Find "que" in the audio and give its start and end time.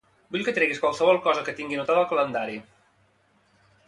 0.45-0.53, 1.49-1.55